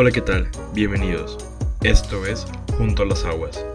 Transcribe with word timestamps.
Hola, 0.00 0.12
¿qué 0.12 0.20
tal? 0.20 0.48
Bienvenidos. 0.74 1.36
Esto 1.82 2.24
es 2.24 2.46
Junto 2.76 3.02
a 3.02 3.06
las 3.06 3.24
Aguas. 3.24 3.66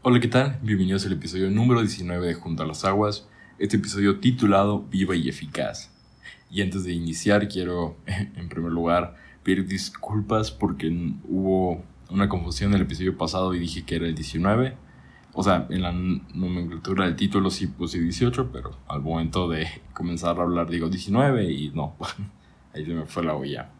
Hola, 0.00 0.20
¿qué 0.20 0.28
tal? 0.28 0.58
Bienvenidos 0.62 1.04
al 1.04 1.12
episodio 1.12 1.50
número 1.50 1.82
19 1.82 2.28
de 2.28 2.32
Junto 2.32 2.62
a 2.62 2.66
las 2.66 2.86
Aguas, 2.86 3.28
este 3.58 3.76
episodio 3.76 4.20
titulado 4.20 4.86
Viva 4.90 5.14
y 5.16 5.28
Eficaz. 5.28 5.90
Y 6.50 6.62
antes 6.62 6.84
de 6.84 6.94
iniciar, 6.94 7.46
quiero, 7.46 7.98
en 8.06 8.48
primer 8.48 8.72
lugar, 8.72 9.16
pedir 9.42 9.66
disculpas 9.66 10.50
porque 10.50 10.88
hubo 11.28 11.84
una 12.08 12.30
confusión 12.30 12.70
en 12.70 12.76
el 12.76 12.82
episodio 12.86 13.18
pasado 13.18 13.52
y 13.54 13.58
dije 13.58 13.84
que 13.84 13.96
era 13.96 14.06
el 14.06 14.14
19 14.14 14.78
o 15.32 15.42
sea, 15.42 15.66
en 15.70 15.82
la 15.82 15.92
nomenclatura 15.92 17.04
del 17.04 17.16
título 17.16 17.50
sí 17.50 17.68
puse 17.68 18.00
18, 18.00 18.50
pero 18.52 18.76
al 18.88 19.00
momento 19.00 19.48
de 19.48 19.66
comenzar 19.94 20.38
a 20.38 20.42
hablar 20.42 20.68
digo 20.68 20.88
19 20.88 21.50
y 21.50 21.70
no, 21.70 21.96
ahí 22.74 22.84
se 22.84 22.92
me 22.92 23.06
fue 23.06 23.24
la 23.24 23.34
olla. 23.34 23.70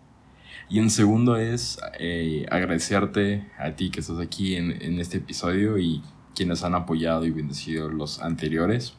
Y 0.69 0.79
en 0.79 0.91
segundo 0.91 1.37
es 1.37 1.80
eh, 1.98 2.47
agradecerte 2.51 3.51
a 3.59 3.73
ti 3.73 3.91
que 3.91 4.01
estás 4.01 4.21
aquí 4.21 4.55
en, 4.55 4.80
en, 4.83 5.01
este 5.01 5.19
episodio 5.19 5.79
y 5.79 6.02
quienes 6.34 6.62
han 6.62 6.77
apoyado 6.77 7.24
y 7.24 7.30
bendecido 7.30 7.88
los 7.88 8.21
anteriores. 8.21 8.95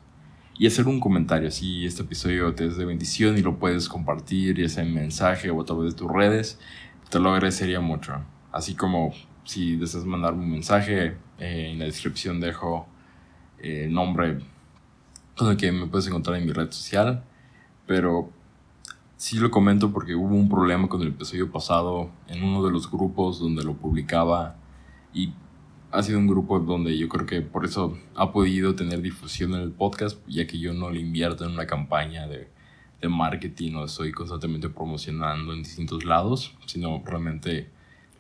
Y 0.58 0.68
hacer 0.68 0.88
un 0.88 1.00
comentario, 1.00 1.50
si 1.50 1.86
este 1.86 2.04
episodio 2.04 2.54
te 2.54 2.68
es 2.68 2.76
de 2.76 2.86
bendición 2.86 3.38
y 3.38 3.42
lo 3.42 3.58
puedes 3.58 3.88
compartir, 3.88 4.60
y 4.60 4.66
ese 4.66 4.84
mensaje 4.84 5.50
o 5.50 5.62
a 5.62 5.66
través 5.66 5.94
de 5.94 5.98
tus 5.98 6.12
redes, 6.12 6.60
te 7.10 7.20
lo 7.20 7.34
agradecería 7.34 7.80
mucho. 7.80 8.22
Así 8.52 8.76
como 8.76 9.14
si 9.44 9.76
deseas 9.76 10.06
mandarme 10.06 10.44
un 10.44 10.52
mensaje, 10.52 11.18
eh, 11.40 11.70
en 11.72 11.80
la 11.80 11.86
descripción 11.86 12.40
dejo 12.40 12.88
eh, 13.60 13.86
el 13.86 13.94
nombre 13.94 14.40
con 15.36 15.50
el 15.50 15.58
que 15.58 15.72
me 15.72 15.88
puedes 15.88 16.08
encontrar 16.08 16.38
en 16.38 16.46
mi 16.46 16.52
red 16.52 16.72
social. 16.72 17.24
Pero 17.88 18.32
sí 19.18 19.38
lo 19.38 19.52
comento 19.52 19.92
porque 19.92 20.16
hubo 20.16 20.36
un 20.36 20.50
problema 20.50 20.88
con 20.88 21.02
el 21.02 21.10
episodio 21.10 21.52
pasado 21.52 22.12
en 22.28 22.44
uno 22.44 22.64
de 22.64 22.72
los 22.72 22.90
grupos 22.90 23.40
donde 23.40 23.64
lo 23.64 23.74
publicaba 23.74 24.56
y 25.14 25.34
ha 25.92 26.02
sido 26.04 26.20
un 26.20 26.28
grupo 26.28 26.60
donde 26.60 26.98
yo 26.98 27.10
creo 27.10 27.26
que 27.26 27.42
por 27.42 27.66
eso 27.66 27.98
ha 28.16 28.32
podido 28.32 28.76
tener 28.76 29.02
difusión 29.02 29.54
en 29.56 29.62
el 29.62 29.72
podcast, 29.72 30.18
ya 30.28 30.48
que 30.48 30.58
yo 30.58 30.74
no 30.74 30.90
le 30.90 31.02
invierto 31.02 31.44
en 31.46 31.52
una 31.52 31.68
campaña 31.68 32.28
de, 32.28 32.48
de 33.02 33.10
marketing 33.10 33.76
o 33.76 33.86
estoy 33.86 34.12
constantemente 34.12 34.70
promocionando 34.70 35.54
en 35.54 35.64
distintos 35.64 36.06
lados, 36.06 36.56
sino 36.66 37.02
realmente 37.06 37.70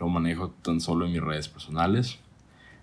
lo 0.02 0.09
manejo 0.09 0.49
tan 0.63 0.81
solo 0.81 1.05
en 1.05 1.13
mis 1.13 1.21
redes 1.21 1.47
personales. 1.47 2.17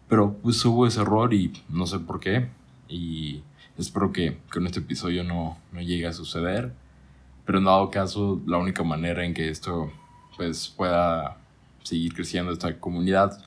Pero 0.08 0.34
pues 0.34 0.64
hubo 0.64 0.86
ese 0.86 1.00
error 1.00 1.34
y 1.34 1.52
no 1.68 1.84
sé 1.84 1.98
por 1.98 2.20
qué. 2.20 2.46
Y 2.88 3.42
espero 3.76 4.12
que 4.12 4.38
con 4.52 4.66
este 4.66 4.78
episodio 4.78 5.24
no, 5.24 5.58
no 5.72 5.80
llegue 5.82 6.06
a 6.06 6.12
suceder. 6.12 6.72
Pero 7.44 7.58
en 7.58 7.64
dado 7.64 7.90
caso, 7.90 8.40
la 8.46 8.58
única 8.58 8.84
manera 8.84 9.24
en 9.24 9.34
que 9.34 9.50
esto 9.50 9.90
pues 10.36 10.68
pueda 10.68 11.38
seguir 11.82 12.14
creciendo 12.14 12.52
esta 12.52 12.78
comunidad 12.78 13.44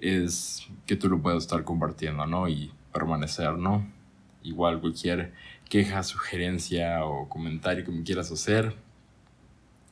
es 0.00 0.66
que 0.84 0.96
tú 0.96 1.08
lo 1.08 1.22
puedas 1.22 1.44
estar 1.44 1.62
compartiendo, 1.62 2.26
¿no? 2.26 2.48
Y 2.48 2.72
permanecer, 2.92 3.56
¿no? 3.56 3.86
Igual 4.42 4.80
cualquier 4.80 5.32
queja, 5.68 6.02
sugerencia 6.02 7.04
o 7.04 7.28
comentario 7.28 7.84
que 7.84 7.92
me 7.92 8.02
quieras 8.02 8.32
hacer. 8.32 8.74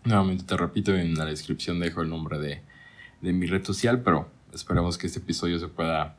Nuevamente 0.04 0.42
te 0.42 0.56
repito, 0.56 0.92
en 0.92 1.14
la 1.14 1.24
descripción 1.24 1.78
dejo 1.78 2.02
el 2.02 2.08
nombre 2.08 2.40
de 2.40 2.71
de 3.22 3.32
mi 3.32 3.46
red 3.46 3.64
social, 3.64 4.02
pero 4.02 4.28
esperemos 4.52 4.98
que 4.98 5.06
este 5.06 5.20
episodio 5.20 5.58
se 5.58 5.68
pueda 5.68 6.16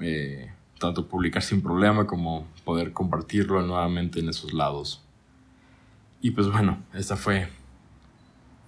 eh, 0.00 0.52
tanto 0.78 1.08
publicar 1.08 1.42
sin 1.42 1.62
problema 1.62 2.06
como 2.06 2.46
poder 2.64 2.92
compartirlo 2.92 3.62
nuevamente 3.62 4.20
en 4.20 4.28
esos 4.28 4.52
lados. 4.52 5.02
Y 6.20 6.32
pues 6.32 6.50
bueno, 6.50 6.78
esta 6.92 7.16
fue 7.16 7.48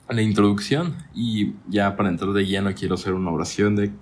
la 0.08 0.22
introducción 0.22 0.96
y 1.14 1.54
ya 1.68 1.96
para 1.96 2.08
entrar 2.08 2.32
de 2.32 2.46
lleno 2.46 2.72
quiero 2.74 2.94
hacer 2.94 3.12
una 3.12 3.30
oración 3.30 3.76
de 3.76 3.92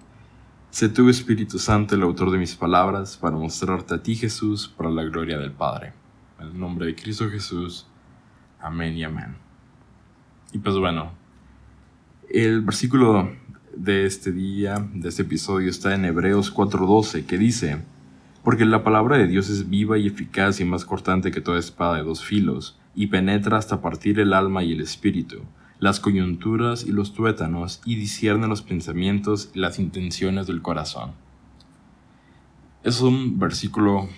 Sé 0.74 0.88
tú 0.88 1.08
Espíritu 1.08 1.60
Santo 1.60 1.94
el 1.94 2.02
autor 2.02 2.32
de 2.32 2.38
mis 2.38 2.56
palabras 2.56 3.16
para 3.16 3.36
mostrarte 3.36 3.94
a 3.94 4.02
ti 4.02 4.16
Jesús 4.16 4.66
para 4.76 4.90
la 4.90 5.04
gloria 5.04 5.38
del 5.38 5.52
Padre. 5.52 5.92
En 6.40 6.48
el 6.48 6.58
nombre 6.58 6.86
de 6.86 6.96
Cristo 6.96 7.30
Jesús. 7.30 7.86
Amén 8.60 8.96
y 8.96 9.04
amén. 9.04 9.36
Y 10.52 10.58
pues 10.58 10.76
bueno, 10.76 11.12
el 12.28 12.62
versículo 12.62 13.30
de 13.76 14.06
este 14.06 14.32
día, 14.32 14.86
de 14.94 15.08
este 15.08 15.22
episodio, 15.22 15.70
está 15.70 15.94
en 15.94 16.04
Hebreos 16.04 16.52
4:12, 16.52 17.26
que 17.26 17.38
dice, 17.38 17.82
porque 18.42 18.64
la 18.64 18.84
palabra 18.84 19.16
de 19.16 19.26
Dios 19.26 19.48
es 19.48 19.68
viva 19.68 19.98
y 19.98 20.06
eficaz 20.06 20.60
y 20.60 20.64
más 20.64 20.84
cortante 20.84 21.30
que 21.30 21.40
toda 21.40 21.58
espada 21.58 21.96
de 21.96 22.02
dos 22.02 22.24
filos, 22.24 22.78
y 22.94 23.08
penetra 23.08 23.58
hasta 23.58 23.80
partir 23.80 24.20
el 24.20 24.32
alma 24.32 24.62
y 24.62 24.72
el 24.72 24.80
espíritu, 24.80 25.42
las 25.80 26.00
coyunturas 26.00 26.84
y 26.84 26.92
los 26.92 27.14
tuétanos, 27.14 27.80
y 27.84 27.96
discierne 27.96 28.46
los 28.46 28.62
pensamientos 28.62 29.50
y 29.54 29.58
las 29.58 29.78
intenciones 29.78 30.46
del 30.46 30.62
corazón. 30.62 31.12
Es 32.82 33.00
un 33.00 33.38
versículo 33.38 34.08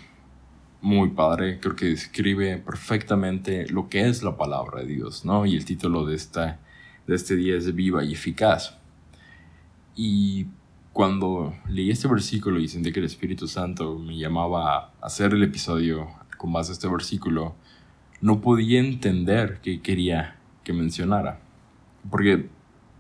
muy 0.81 1.11
padre, 1.11 1.59
creo 1.61 1.75
que 1.75 1.87
describe 1.87 2.59
perfectamente 2.59 3.67
lo 3.69 3.89
que 3.89 4.09
es 4.09 4.23
la 4.23 4.37
palabra 4.37 4.81
de 4.81 4.87
Dios, 4.87 5.25
¿no? 5.25 5.47
Y 5.47 5.57
el 5.57 5.65
título 5.65 6.05
de, 6.05 6.15
esta, 6.15 6.61
de 7.07 7.15
este 7.15 7.37
día 7.37 7.57
es 7.57 7.75
Viva 7.75 8.05
y 8.05 8.13
Eficaz. 8.13 8.76
Y 9.97 10.47
cuando 10.93 11.55
leí 11.69 11.91
este 11.91 12.07
versículo 12.07 12.61
y 12.61 12.69
sentí 12.69 12.93
que 12.93 13.01
el 13.01 13.07
Espíritu 13.07 13.49
Santo 13.49 13.99
me 13.99 14.17
llamaba 14.17 14.77
a 14.77 14.93
hacer 15.01 15.33
el 15.33 15.43
episodio 15.43 16.09
con 16.37 16.53
base 16.53 16.73
a 16.73 16.75
este 16.75 16.87
versículo, 16.87 17.57
no 18.21 18.41
podía 18.43 18.79
entender 18.79 19.61
qué 19.63 19.81
quería 19.81 20.39
que 20.65 20.75
mencionara. 20.75 21.41
Porque 22.11 22.51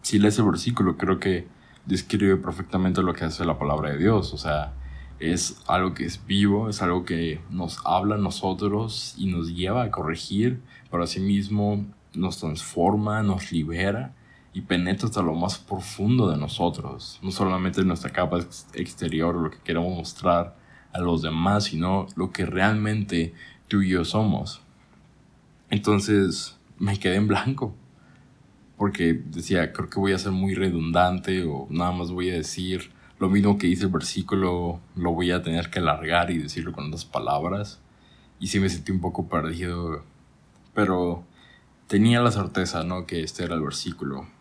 si 0.00 0.18
lees 0.18 0.38
el 0.38 0.46
versículo, 0.46 0.96
creo 0.96 1.20
que 1.20 1.46
describe 1.84 2.36
perfectamente 2.36 3.02
lo 3.02 3.12
que 3.12 3.24
hace 3.24 3.44
la 3.44 3.58
palabra 3.58 3.92
de 3.92 3.98
Dios. 3.98 4.32
O 4.32 4.38
sea, 4.38 4.72
es 5.20 5.62
algo 5.66 5.92
que 5.92 6.06
es 6.06 6.26
vivo, 6.26 6.70
es 6.70 6.80
algo 6.80 7.04
que 7.04 7.40
nos 7.50 7.78
habla 7.84 8.14
a 8.14 8.18
nosotros 8.18 9.14
y 9.18 9.26
nos 9.26 9.54
lleva 9.54 9.84
a 9.84 9.90
corregir, 9.90 10.62
pero 10.90 11.02
asimismo 11.02 11.86
nos 12.14 12.38
transforma, 12.38 13.22
nos 13.22 13.52
libera 13.52 14.14
y 14.56 14.62
penetra 14.62 15.06
hasta 15.06 15.20
lo 15.20 15.34
más 15.34 15.58
profundo 15.58 16.30
de 16.30 16.38
nosotros, 16.38 17.18
no 17.20 17.30
solamente 17.30 17.84
nuestra 17.84 18.10
capa 18.10 18.38
exterior 18.72 19.36
o 19.36 19.42
lo 19.42 19.50
que 19.50 19.58
queremos 19.58 19.94
mostrar 19.94 20.56
a 20.94 20.98
los 20.98 21.20
demás, 21.20 21.64
sino 21.64 22.06
lo 22.16 22.32
que 22.32 22.46
realmente 22.46 23.34
tú 23.68 23.82
y 23.82 23.90
yo 23.90 24.02
somos. 24.06 24.62
Entonces 25.68 26.56
me 26.78 26.98
quedé 26.98 27.16
en 27.16 27.28
blanco, 27.28 27.74
porque 28.78 29.12
decía, 29.26 29.74
creo 29.74 29.90
que 29.90 30.00
voy 30.00 30.12
a 30.12 30.18
ser 30.18 30.32
muy 30.32 30.54
redundante 30.54 31.44
o 31.44 31.66
nada 31.68 31.92
más 31.92 32.10
voy 32.10 32.30
a 32.30 32.34
decir 32.36 32.92
lo 33.18 33.28
mismo 33.28 33.58
que 33.58 33.66
dice 33.66 33.84
el 33.84 33.92
versículo, 33.92 34.80
lo 34.94 35.12
voy 35.12 35.32
a 35.32 35.42
tener 35.42 35.68
que 35.68 35.80
alargar 35.80 36.30
y 36.30 36.38
decirlo 36.38 36.72
con 36.72 36.86
otras 36.86 37.04
palabras. 37.04 37.78
Y 38.40 38.46
sí 38.46 38.58
me 38.58 38.70
sentí 38.70 38.90
un 38.90 39.02
poco 39.02 39.28
perdido, 39.28 40.02
pero 40.72 41.24
tenía 41.88 42.22
la 42.22 42.30
certeza, 42.30 42.84
¿no? 42.84 43.04
Que 43.04 43.20
este 43.20 43.44
era 43.44 43.54
el 43.54 43.60
versículo. 43.60 44.34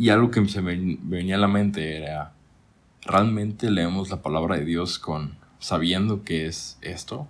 Y 0.00 0.08
algo 0.08 0.30
que 0.30 0.48
se 0.48 0.62
me 0.62 0.96
venía 1.02 1.34
a 1.34 1.38
la 1.38 1.46
mente 1.46 1.98
era, 1.98 2.32
¿realmente 3.02 3.70
leemos 3.70 4.08
la 4.08 4.22
palabra 4.22 4.56
de 4.56 4.64
Dios 4.64 4.98
con 4.98 5.36
sabiendo 5.58 6.24
que 6.24 6.46
es 6.46 6.78
esto? 6.80 7.28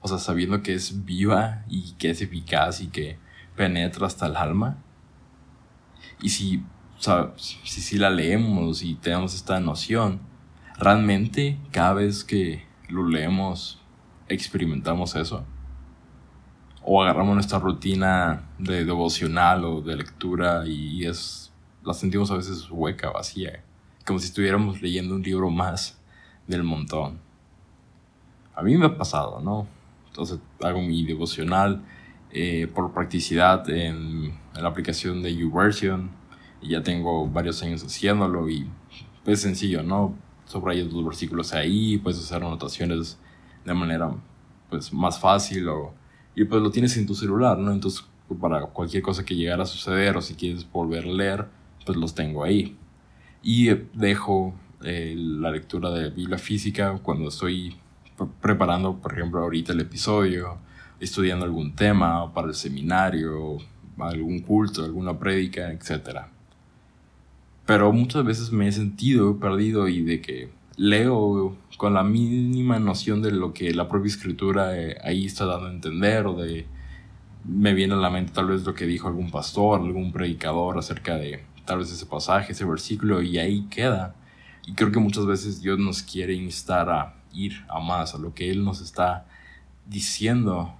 O 0.00 0.08
sea, 0.08 0.18
sabiendo 0.18 0.64
que 0.64 0.74
es 0.74 1.04
viva 1.04 1.62
y 1.68 1.92
que 1.92 2.10
es 2.10 2.20
eficaz 2.20 2.80
y 2.80 2.88
que 2.88 3.18
penetra 3.54 4.08
hasta 4.08 4.26
el 4.26 4.34
alma. 4.34 4.78
Y 6.20 6.30
si, 6.30 6.64
si, 7.36 7.80
si 7.80 7.98
la 7.98 8.10
leemos 8.10 8.82
y 8.82 8.96
tenemos 8.96 9.36
esta 9.36 9.60
noción, 9.60 10.18
¿realmente 10.78 11.56
cada 11.70 11.92
vez 11.92 12.24
que 12.24 12.66
lo 12.88 13.06
leemos 13.06 13.80
experimentamos 14.26 15.14
eso? 15.14 15.44
O 16.82 17.00
agarramos 17.00 17.34
nuestra 17.34 17.60
rutina 17.60 18.42
de 18.58 18.84
devocional 18.84 19.64
o 19.64 19.82
de 19.82 19.94
lectura 19.94 20.66
y 20.66 21.06
es 21.06 21.41
la 21.84 21.94
sentimos 21.94 22.30
a 22.30 22.36
veces 22.36 22.68
hueca, 22.70 23.10
vacía, 23.10 23.64
como 24.06 24.18
si 24.18 24.26
estuviéramos 24.26 24.80
leyendo 24.82 25.14
un 25.14 25.22
libro 25.22 25.50
más 25.50 26.00
del 26.46 26.62
montón. 26.62 27.18
A 28.54 28.62
mí 28.62 28.76
me 28.76 28.86
ha 28.86 28.96
pasado, 28.96 29.40
¿no? 29.40 29.66
Entonces 30.08 30.38
hago 30.62 30.80
mi 30.82 31.04
devocional 31.04 31.82
eh, 32.30 32.68
por 32.72 32.92
practicidad 32.92 33.68
en, 33.70 34.40
la 34.54 34.68
aplicación 34.68 35.22
de 35.22 35.34
YouVersion 35.34 36.10
y 36.60 36.70
ya 36.70 36.82
tengo 36.82 37.26
varios 37.26 37.62
años 37.62 37.82
haciéndolo 37.82 38.50
y 38.50 38.68
es 39.24 39.40
sencillo, 39.40 39.82
¿no? 39.82 40.14
Subrayas 40.44 40.92
los 40.92 41.04
versículos 41.04 41.54
ahí, 41.54 41.96
puedes 41.96 42.20
hacer 42.20 42.44
anotaciones 42.44 43.18
de 43.64 43.74
manera 43.74 44.14
pues 44.68 44.92
más 44.92 45.18
fácil 45.18 45.68
o, 45.68 45.94
y 46.34 46.44
pues 46.44 46.60
lo 46.60 46.70
tienes 46.70 46.96
en 46.98 47.06
tu 47.06 47.14
celular, 47.14 47.58
¿no? 47.58 47.72
Entonces 47.72 48.04
para 48.40 48.66
cualquier 48.66 49.02
cosa 49.02 49.24
que 49.24 49.34
llegara 49.34 49.62
a 49.62 49.66
suceder 49.66 50.16
o 50.16 50.22
si 50.22 50.34
quieres 50.34 50.70
volver 50.70 51.04
a 51.04 51.12
leer, 51.12 51.48
pues 51.84 51.98
los 51.98 52.14
tengo 52.14 52.44
ahí. 52.44 52.76
Y 53.42 53.68
dejo 53.94 54.54
eh, 54.82 55.14
la 55.16 55.50
lectura 55.50 55.90
de 55.90 56.10
Biblia 56.10 56.38
física 56.38 56.98
cuando 57.02 57.28
estoy 57.28 57.76
preparando, 58.40 58.98
por 58.98 59.12
ejemplo, 59.12 59.40
ahorita 59.40 59.72
el 59.72 59.80
episodio, 59.80 60.58
estudiando 61.00 61.44
algún 61.44 61.74
tema 61.74 62.32
para 62.32 62.48
el 62.48 62.54
seminario, 62.54 63.58
algún 63.98 64.40
culto, 64.40 64.84
alguna 64.84 65.18
prédica, 65.18 65.70
etc. 65.72 66.20
Pero 67.66 67.92
muchas 67.92 68.24
veces 68.24 68.52
me 68.52 68.68
he 68.68 68.72
sentido 68.72 69.38
perdido 69.38 69.88
y 69.88 70.02
de 70.02 70.20
que 70.20 70.50
leo 70.76 71.56
con 71.76 71.94
la 71.94 72.02
mínima 72.02 72.78
noción 72.78 73.22
de 73.22 73.32
lo 73.32 73.52
que 73.52 73.74
la 73.74 73.88
propia 73.88 74.08
escritura 74.08 74.78
eh, 74.78 74.96
ahí 75.02 75.26
está 75.26 75.44
dando 75.46 75.66
a 75.66 75.72
entender 75.72 76.26
o 76.26 76.34
de 76.34 76.66
me 77.44 77.74
viene 77.74 77.94
a 77.94 77.96
la 77.96 78.10
mente 78.10 78.32
tal 78.32 78.46
vez 78.46 78.64
lo 78.64 78.74
que 78.74 78.86
dijo 78.86 79.08
algún 79.08 79.30
pastor, 79.30 79.80
algún 79.80 80.12
predicador 80.12 80.78
acerca 80.78 81.16
de 81.16 81.42
tal 81.64 81.78
vez 81.78 81.92
ese 81.92 82.06
pasaje, 82.06 82.52
ese 82.52 82.64
versículo 82.64 83.22
y 83.22 83.38
ahí 83.38 83.66
queda. 83.70 84.14
Y 84.66 84.74
creo 84.74 84.92
que 84.92 85.00
muchas 85.00 85.26
veces 85.26 85.60
Dios 85.60 85.78
nos 85.78 86.02
quiere 86.02 86.34
instar 86.34 86.90
a 86.90 87.14
ir 87.32 87.64
a 87.68 87.80
más, 87.80 88.14
a 88.14 88.18
lo 88.18 88.34
que 88.34 88.50
Él 88.50 88.64
nos 88.64 88.80
está 88.80 89.26
diciendo 89.86 90.74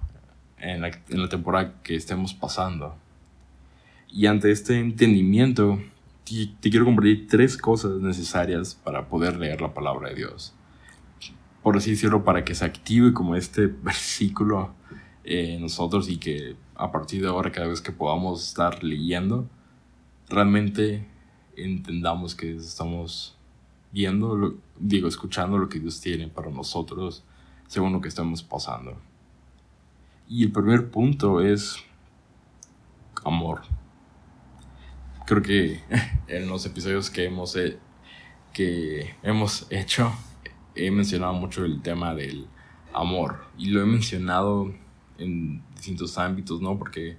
en 0.57 0.81
la, 0.81 0.91
en 1.09 1.21
la 1.21 1.29
temporada 1.29 1.81
que 1.83 1.95
estemos 1.95 2.33
pasando. 2.33 2.95
Y 4.09 4.27
ante 4.27 4.51
este 4.51 4.79
entendimiento, 4.79 5.79
te, 6.23 6.69
quiero 6.69 6.85
compartir 6.85 7.27
tres 7.27 7.57
cosas 7.57 7.99
necesarias 7.99 8.75
para 8.75 9.07
poder 9.07 9.37
leer 9.37 9.61
la 9.61 9.73
palabra 9.73 10.09
de 10.09 10.15
Dios. 10.15 10.53
Por 11.61 11.77
así 11.77 11.91
decirlo, 11.91 12.23
para 12.23 12.43
que 12.43 12.55
se 12.55 12.65
active 12.65 13.13
como 13.13 13.35
este 13.35 13.67
versículo 13.83 14.73
en 15.23 15.61
nosotros 15.61 16.09
y 16.09 16.17
que 16.17 16.55
a 16.75 16.91
partir 16.91 17.21
de 17.21 17.27
ahora, 17.27 17.51
cada 17.51 17.67
vez 17.67 17.81
que 17.81 17.91
podamos 17.91 18.47
estar 18.47 18.83
leyendo, 18.83 19.47
realmente 20.33 21.05
entendamos 21.55 22.35
que 22.35 22.55
estamos 22.55 23.37
viendo, 23.91 24.57
digo, 24.79 25.07
escuchando 25.07 25.57
lo 25.57 25.69
que 25.69 25.79
Dios 25.79 26.01
tiene 26.01 26.27
para 26.27 26.49
nosotros 26.49 27.23
según 27.67 27.93
lo 27.93 28.01
que 28.01 28.09
estamos 28.09 28.43
pasando. 28.43 28.97
Y 30.27 30.43
el 30.43 30.51
primer 30.51 30.89
punto 30.89 31.41
es 31.41 31.77
amor. 33.23 33.61
Creo 35.25 35.41
que 35.41 35.81
en 36.27 36.49
los 36.49 36.65
episodios 36.65 37.09
que 37.09 37.25
hemos, 37.25 37.57
que 38.51 39.15
hemos 39.21 39.67
hecho 39.69 40.11
he 40.75 40.89
mencionado 40.89 41.33
mucho 41.33 41.65
el 41.65 41.81
tema 41.81 42.15
del 42.15 42.47
amor 42.93 43.45
y 43.57 43.67
lo 43.67 43.81
he 43.81 43.85
mencionado 43.85 44.73
en 45.19 45.63
distintos 45.75 46.17
ámbitos, 46.17 46.61
¿no? 46.61 46.77
Porque 46.77 47.17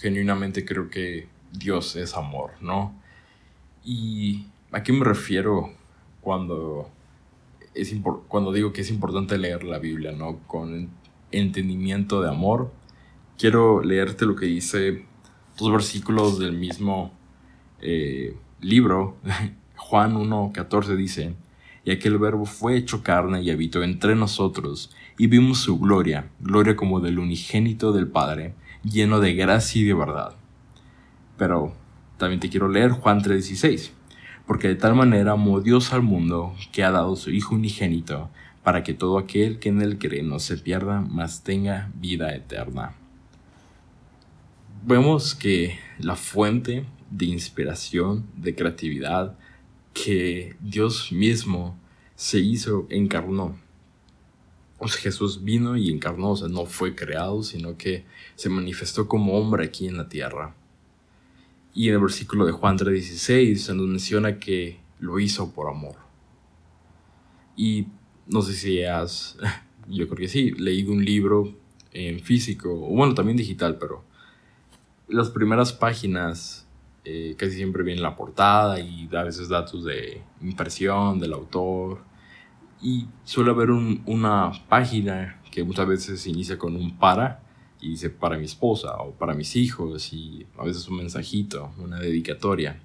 genuinamente 0.00 0.64
creo 0.64 0.88
que 0.88 1.28
Dios 1.58 1.96
es 1.96 2.14
amor, 2.14 2.52
¿no? 2.60 2.94
¿Y 3.84 4.46
a 4.72 4.82
qué 4.82 4.92
me 4.92 5.04
refiero 5.04 5.72
cuando, 6.20 6.90
es 7.74 7.94
cuando 8.28 8.52
digo 8.52 8.72
que 8.72 8.80
es 8.80 8.90
importante 8.90 9.38
leer 9.38 9.64
la 9.64 9.78
Biblia, 9.78 10.12
¿no? 10.12 10.38
Con 10.46 10.90
entendimiento 11.30 12.20
de 12.20 12.28
amor. 12.28 12.72
Quiero 13.38 13.82
leerte 13.82 14.26
lo 14.26 14.36
que 14.36 14.46
dice 14.46 15.04
dos 15.58 15.70
versículos 15.70 16.38
del 16.38 16.52
mismo 16.52 17.12
eh, 17.80 18.36
libro. 18.60 19.16
Juan 19.76 20.14
1.14 20.14 20.96
dice, 20.96 21.34
y 21.84 21.90
aquel 21.90 22.18
verbo 22.18 22.46
fue 22.46 22.76
hecho 22.76 23.02
carne 23.02 23.42
y 23.42 23.50
habitó 23.50 23.82
entre 23.82 24.14
nosotros, 24.14 24.90
y 25.18 25.26
vimos 25.26 25.58
su 25.58 25.78
gloria, 25.78 26.30
gloria 26.40 26.74
como 26.74 27.00
del 27.00 27.18
unigénito 27.18 27.92
del 27.92 28.08
Padre, 28.08 28.54
lleno 28.82 29.20
de 29.20 29.34
gracia 29.34 29.82
y 29.82 29.84
de 29.84 29.94
verdad. 29.94 30.36
Pero 31.36 31.74
también 32.18 32.40
te 32.40 32.48
quiero 32.48 32.68
leer 32.68 32.90
Juan 32.90 33.20
3:16, 33.20 33.92
porque 34.46 34.68
de 34.68 34.76
tal 34.76 34.94
manera 34.94 35.32
amó 35.32 35.60
Dios 35.60 35.92
al 35.92 36.02
mundo 36.02 36.54
que 36.72 36.84
ha 36.84 36.90
dado 36.90 37.16
su 37.16 37.30
Hijo 37.30 37.54
unigénito, 37.54 38.30
para 38.62 38.82
que 38.82 38.94
todo 38.94 39.18
aquel 39.18 39.58
que 39.58 39.68
en 39.68 39.82
él 39.82 39.98
cree 39.98 40.22
no 40.22 40.38
se 40.38 40.56
pierda, 40.56 41.00
mas 41.00 41.42
tenga 41.42 41.90
vida 41.94 42.34
eterna. 42.34 42.94
Vemos 44.86 45.34
que 45.34 45.78
la 45.98 46.16
fuente 46.16 46.86
de 47.10 47.26
inspiración, 47.26 48.26
de 48.36 48.54
creatividad, 48.54 49.36
que 49.92 50.56
Dios 50.60 51.12
mismo 51.12 51.78
se 52.16 52.40
hizo, 52.40 52.86
encarnó. 52.90 53.56
O 54.78 54.88
sea, 54.88 55.00
Jesús 55.00 55.44
vino 55.44 55.76
y 55.76 55.90
encarnó, 55.90 56.30
o 56.30 56.36
sea, 56.36 56.48
no 56.48 56.66
fue 56.66 56.94
creado, 56.94 57.42
sino 57.42 57.76
que 57.76 58.04
se 58.34 58.48
manifestó 58.48 59.08
como 59.08 59.38
hombre 59.38 59.64
aquí 59.64 59.86
en 59.86 59.96
la 59.96 60.08
tierra. 60.08 60.54
Y 61.74 61.88
en 61.88 61.94
el 61.94 62.00
versículo 62.00 62.46
de 62.46 62.52
Juan 62.52 62.78
3:16 62.78 63.56
se 63.56 63.74
nos 63.74 63.86
menciona 63.88 64.38
que 64.38 64.78
lo 65.00 65.18
hizo 65.18 65.52
por 65.52 65.68
amor. 65.68 65.96
Y 67.56 67.88
no 68.26 68.42
sé 68.42 68.54
si 68.54 68.82
has, 68.84 69.36
yo 69.88 70.06
creo 70.06 70.18
que 70.18 70.28
sí, 70.28 70.52
leído 70.52 70.92
un 70.92 71.04
libro 71.04 71.52
en 71.92 72.20
físico, 72.20 72.70
o 72.72 72.94
bueno, 72.94 73.14
también 73.14 73.36
digital, 73.36 73.76
pero 73.78 74.04
las 75.08 75.30
primeras 75.30 75.72
páginas 75.72 76.66
eh, 77.04 77.34
casi 77.36 77.52
siempre 77.56 77.82
viene 77.82 78.00
la 78.00 78.16
portada 78.16 78.80
y 78.80 79.08
a 79.14 79.22
veces 79.22 79.48
datos 79.48 79.84
de 79.84 80.22
impresión 80.40 81.20
del 81.20 81.34
autor. 81.34 82.02
Y 82.80 83.06
suele 83.24 83.50
haber 83.50 83.70
una 83.70 84.52
página 84.68 85.40
que 85.50 85.64
muchas 85.64 85.86
veces 85.86 86.26
inicia 86.26 86.58
con 86.58 86.76
un 86.76 86.96
para 86.98 87.43
y 87.84 87.90
dice 87.90 88.08
para 88.08 88.38
mi 88.38 88.46
esposa 88.46 88.96
o 88.96 89.12
para 89.12 89.34
mis 89.34 89.56
hijos 89.56 90.12
y 90.12 90.46
a 90.56 90.64
veces 90.64 90.88
un 90.88 90.96
mensajito, 90.96 91.70
una 91.78 92.00
dedicatoria. 92.00 92.80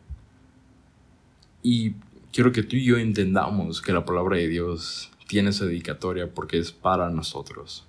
Y 1.64 1.94
quiero 2.34 2.52
que 2.52 2.64
tú 2.64 2.76
y 2.76 2.84
yo 2.84 2.98
entendamos 2.98 3.82
que 3.82 3.94
la 3.94 4.04
palabra 4.04 4.38
de 4.38 4.50
Dios 4.50 5.10
tiene 5.28 5.52
esa 5.52 5.66
dedicatoria 5.66 6.34
porque 6.34 6.60
es 6.60 6.74
para 6.74 7.10
nosotros. 7.10 7.86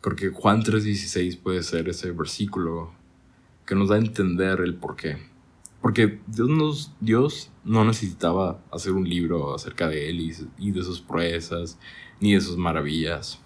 Porque 0.00 0.30
Juan 0.30 0.64
3:16 0.64 1.36
puede 1.36 1.62
ser 1.62 1.88
ese 1.88 2.10
versículo 2.10 2.92
que 3.64 3.76
nos 3.76 3.90
da 3.90 3.94
a 3.94 3.98
entender 3.98 4.60
el 4.60 4.74
por 4.74 4.96
qué. 4.96 5.18
Porque 5.80 6.20
Dios, 6.26 6.48
nos, 6.48 6.92
Dios 7.00 7.50
no 7.64 7.84
necesitaba 7.84 8.60
hacer 8.72 8.92
un 8.92 9.08
libro 9.08 9.54
acerca 9.54 9.88
de 9.88 10.10
Él 10.10 10.34
y, 10.58 10.70
de 10.70 10.82
sus 10.82 11.00
proezas, 11.00 11.78
ni 12.20 12.34
de 12.34 12.40
sus 12.40 12.56
maravillas. 12.56 13.40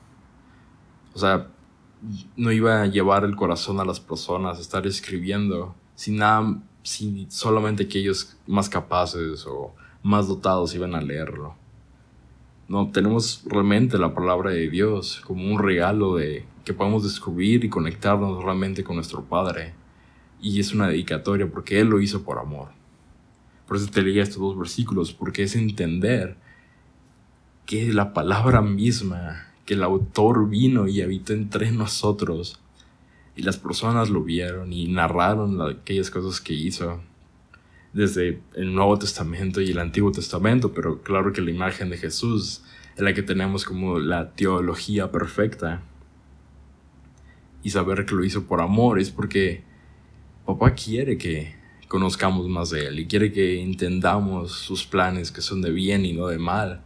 O 1.15 1.19
sea, 1.19 1.49
no 2.37 2.53
iba 2.53 2.83
a 2.83 2.87
llevar 2.87 3.25
el 3.25 3.37
corazón 3.37 3.81
a 3.81 3.85
las 3.85 4.01
personas 4.01 4.59
a 4.59 4.61
estar 4.61 4.87
escribiendo 4.87 5.75
sin 5.95 6.19
nada, 6.19 6.61
sin 6.83 7.31
solamente 7.31 7.85
aquellos 7.85 8.37
más 8.47 8.69
capaces 8.69 9.47
o 9.47 9.75
más 10.03 10.29
dotados 10.29 10.75
iban 10.75 10.95
a 10.95 11.01
leerlo. 11.01 11.55
No, 12.69 12.91
tenemos 12.91 13.43
realmente 13.47 13.99
la 13.99 14.15
palabra 14.15 14.51
de 14.51 14.69
Dios 14.69 15.23
como 15.25 15.53
un 15.53 15.59
regalo 15.59 16.17
de 16.17 16.45
que 16.65 16.75
podemos 16.75 17.05
descubrir 17.05 17.65
y 17.65 17.69
conectarnos 17.69 18.43
realmente 18.43 18.83
con 18.83 18.97
nuestro 18.97 19.25
Padre 19.25 19.75
y 20.41 20.61
es 20.61 20.73
una 20.73 20.89
dedicatoria 20.89 21.51
porque 21.51 21.81
Él 21.81 21.89
lo 21.89 22.01
hizo 22.01 22.23
por 22.23 22.39
amor. 22.39 22.69
Por 23.67 23.77
eso 23.77 23.89
te 23.89 24.03
leía 24.03 24.23
estos 24.23 24.39
dos 24.39 24.59
versículos, 24.59 25.13
porque 25.13 25.43
es 25.43 25.57
entender 25.57 26.37
que 27.65 27.93
la 27.93 28.13
palabra 28.13 28.63
misma, 28.63 29.49
que 29.67 29.75
el 29.75 29.83
autor 29.83 30.49
vino 30.49 30.89
y 30.89 31.03
habitó 31.03 31.35
entre 31.35 31.71
nosotros, 31.73 32.61
y 33.37 33.43
las 33.43 33.59
personas 33.59 34.09
lo 34.09 34.23
vieron 34.23 34.73
y 34.73 34.87
narraron 34.87 35.61
aquellas 35.61 36.11
cosas 36.11 36.41
que 36.41 36.55
hizo. 36.55 37.03
Desde 37.93 38.41
el 38.55 38.75
Nuevo 38.75 38.99
Testamento 38.99 39.61
y 39.61 39.71
el 39.71 39.79
Antiguo 39.79 40.13
Testamento, 40.13 40.73
pero 40.73 41.03
claro 41.03 41.33
que 41.33 41.41
la 41.41 41.51
imagen 41.51 41.91
de 41.91 41.97
Jesús 41.97 42.63
es 42.95 43.03
la 43.03 43.15
que 43.15 43.23
tenemos 43.23 43.65
como 43.65 43.99
la 43.99 44.33
teología 44.33 45.11
perfecta. 45.11 45.83
Y 47.63 47.71
saber 47.71 48.07
que 48.07 48.15
lo 48.15 48.25
hizo 48.25 48.45
por 48.45 48.61
amor 48.61 49.01
es 49.01 49.11
porque 49.11 49.65
papá 50.45 50.75
quiere 50.75 51.19
que 51.19 51.57
conozcamos 51.89 52.49
más 52.49 52.71
de 52.71 52.87
Él 52.87 53.01
y 53.01 53.07
quiere 53.07 53.33
que 53.33 53.63
entendamos 53.63 54.53
sus 54.53 54.87
planes 54.87 55.33
que 55.33 55.41
son 55.41 55.63
de 55.63 55.71
bien 55.71 56.05
y 56.05 56.13
no 56.13 56.27
de 56.29 56.39
mal, 56.39 56.85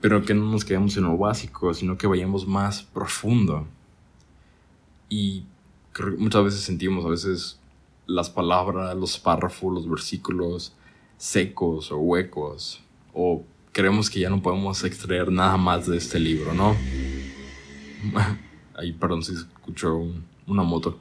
pero 0.00 0.22
que 0.22 0.34
no 0.34 0.50
nos 0.50 0.64
quedemos 0.64 0.96
en 0.96 1.04
lo 1.04 1.16
básico, 1.16 1.72
sino 1.74 1.96
que 1.96 2.06
vayamos 2.06 2.46
más 2.46 2.82
profundo. 2.82 3.66
Y 5.08 5.44
muchas 6.18 6.44
veces 6.44 6.60
sentimos 6.60 7.04
a 7.04 7.08
veces 7.08 7.58
las 8.06 8.30
palabras, 8.30 8.96
los 8.96 9.18
párrafos, 9.18 9.72
los 9.72 9.88
versículos 9.88 10.74
secos 11.16 11.90
o 11.90 11.98
huecos, 11.98 12.82
o 13.14 13.44
creemos 13.72 14.10
que 14.10 14.20
ya 14.20 14.30
no 14.30 14.42
podemos 14.42 14.84
extraer 14.84 15.32
nada 15.32 15.56
más 15.56 15.86
de 15.86 15.96
este 15.96 16.18
libro, 16.18 16.52
¿no? 16.52 16.76
Ahí, 18.76 18.92
perdón 18.92 19.22
si 19.22 19.32
escucho 19.32 20.02
una 20.46 20.62
moto 20.62 20.98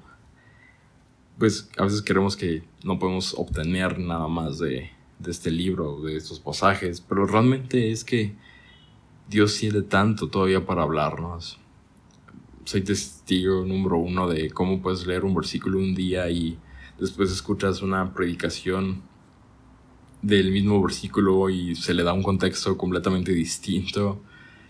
pues 1.37 1.69
a 1.77 1.83
veces 1.83 2.01
queremos 2.01 2.35
que 2.35 2.63
no 2.83 2.99
podemos 2.99 3.33
obtener 3.37 3.99
nada 3.99 4.27
más 4.27 4.59
de, 4.59 4.91
este 5.25 5.51
libro, 5.51 6.01
de 6.01 6.17
estos 6.17 6.39
pasajes, 6.39 7.01
pero 7.01 7.25
realmente 7.25 7.91
es 7.91 8.03
que 8.03 8.35
Dios 9.27 9.57
tiene 9.57 9.81
tanto 9.81 10.27
todavía 10.27 10.65
para 10.65 10.83
hablarnos. 10.83 11.57
Soy 12.63 12.81
testigo 12.81 13.65
número 13.65 13.97
uno 13.97 14.27
de 14.27 14.51
cómo 14.51 14.81
puedes 14.81 15.07
leer 15.07 15.25
un 15.25 15.33
versículo 15.33 15.79
un 15.79 15.95
día 15.95 16.29
y 16.29 16.59
después 16.99 17.31
escuchas 17.31 17.81
una 17.81 18.13
predicación 18.13 19.01
del 20.21 20.51
mismo 20.51 20.81
versículo 20.81 21.49
y 21.49 21.75
se 21.75 21.93
le 21.93 22.03
da 22.03 22.13
un 22.13 22.23
contexto 22.23 22.77
completamente 22.77 23.31
distinto. 23.31 24.21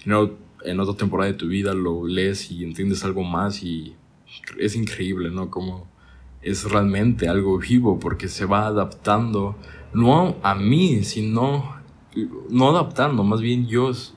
en 0.05 0.79
otra 0.79 0.95
temporada 0.95 1.31
de 1.31 1.38
tu 1.38 1.47
vida 1.47 1.74
lo 1.74 2.07
lees 2.07 2.50
y 2.50 2.63
entiendes 2.63 3.03
algo 3.03 3.24
más 3.24 3.62
y 3.62 3.95
es 4.57 4.75
increíble, 4.75 5.31
¿no? 5.31 5.50
Como 5.51 5.88
es 6.41 6.63
realmente 6.63 7.27
algo 7.27 7.57
vivo 7.57 8.00
porque 8.00 8.29
se 8.29 8.45
va 8.45 8.67
adaptando, 8.67 9.57
no 9.93 10.38
a 10.43 10.55
mí, 10.55 11.03
sino, 11.03 11.75
no 12.50 12.69
adaptando, 12.69 13.24
más 13.24 13.41
bien 13.41 13.67
Dios, 13.67 14.14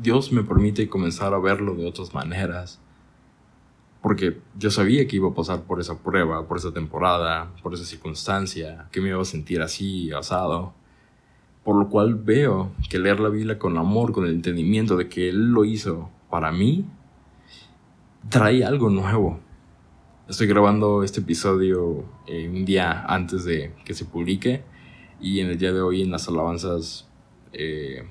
Dios 0.00 0.32
me 0.32 0.42
permite 0.42 0.88
comenzar 0.88 1.34
a 1.34 1.38
verlo 1.38 1.74
de 1.74 1.86
otras 1.86 2.14
maneras. 2.14 2.80
Porque 4.00 4.38
yo 4.58 4.70
sabía 4.70 5.06
que 5.06 5.16
iba 5.16 5.28
a 5.28 5.34
pasar 5.34 5.64
por 5.64 5.78
esa 5.78 5.98
prueba, 5.98 6.48
por 6.48 6.56
esa 6.56 6.72
temporada, 6.72 7.52
por 7.62 7.74
esa 7.74 7.84
circunstancia, 7.84 8.88
que 8.92 9.02
me 9.02 9.10
iba 9.10 9.20
a 9.20 9.26
sentir 9.26 9.60
así, 9.60 10.10
asado. 10.12 10.72
Por 11.64 11.76
lo 11.76 11.90
cual 11.90 12.14
veo 12.14 12.72
que 12.88 12.98
leer 12.98 13.20
la 13.20 13.28
Biblia 13.28 13.58
con 13.58 13.76
amor, 13.76 14.12
con 14.12 14.24
el 14.24 14.32
entendimiento 14.32 14.96
de 14.96 15.08
que 15.08 15.28
Él 15.28 15.52
lo 15.52 15.66
hizo 15.66 16.08
para 16.30 16.50
mí, 16.50 16.86
trae 18.30 18.64
algo 18.64 18.88
nuevo. 18.88 19.38
Estoy 20.30 20.46
grabando 20.46 21.02
este 21.02 21.20
episodio 21.20 22.04
eh, 22.26 22.48
un 22.48 22.64
día 22.64 23.04
antes 23.06 23.44
de 23.44 23.74
que 23.84 23.92
se 23.92 24.06
publique 24.06 24.62
y 25.20 25.40
en 25.40 25.48
el 25.48 25.58
día 25.58 25.74
de 25.74 25.82
hoy 25.82 26.00
en 26.00 26.10
las 26.10 26.26
alabanzas, 26.28 27.06
eh, 27.52 28.08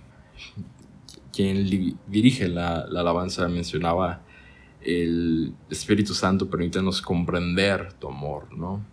quien 1.39 1.97
dirige 2.07 2.49
la, 2.49 2.85
la 2.89 2.99
alabanza 2.99 3.47
mencionaba 3.47 4.21
el 4.81 5.53
Espíritu 5.69 6.13
Santo 6.13 6.49
permítanos 6.49 7.01
comprender 7.01 7.93
tu 7.93 8.09
amor, 8.09 8.53
¿no? 8.53 8.85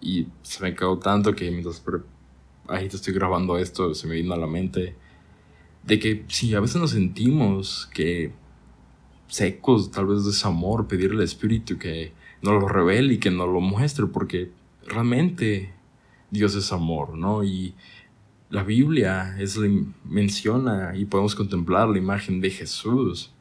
Y 0.00 0.26
se 0.40 0.62
me 0.62 0.74
quedó 0.74 0.98
tanto 0.98 1.34
que 1.34 1.50
mientras 1.50 1.84
te 1.84 2.96
estoy 2.96 3.12
grabando 3.12 3.58
esto, 3.58 3.94
se 3.94 4.06
me 4.06 4.14
vino 4.14 4.32
a 4.32 4.38
la 4.38 4.46
mente 4.46 4.94
de 5.82 5.98
que 5.98 6.24
si 6.28 6.54
a 6.54 6.60
veces 6.60 6.76
nos 6.76 6.92
sentimos 6.92 7.90
que 7.92 8.32
secos 9.26 9.90
tal 9.90 10.06
vez 10.06 10.24
de 10.24 10.30
ese 10.30 10.48
amor, 10.48 10.88
pedirle 10.88 11.18
al 11.18 11.24
Espíritu 11.24 11.76
que 11.76 12.14
nos 12.40 12.62
lo 12.62 12.66
revele 12.66 13.12
y 13.12 13.18
que 13.18 13.30
nos 13.30 13.46
lo 13.46 13.60
muestre, 13.60 14.06
porque 14.06 14.52
realmente 14.86 15.74
Dios 16.30 16.54
es 16.54 16.72
amor, 16.72 17.14
¿no? 17.14 17.44
Y 17.44 17.74
la 18.50 18.62
Biblia 18.62 19.36
es, 19.38 19.58
menciona 20.04 20.92
y 20.96 21.06
podemos 21.06 21.34
contemplar 21.34 21.88
la 21.88 21.98
imagen 21.98 22.40
de 22.40 22.50
Jesús 22.50 23.32